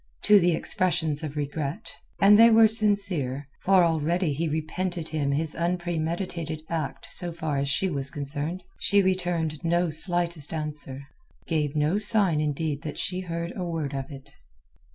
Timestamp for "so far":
7.11-7.59